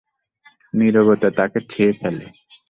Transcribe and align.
নীরবতা 0.73 1.29
তাকে 1.37 1.59
ছেয়ে 1.71 1.93
ফেলে। 1.99 2.25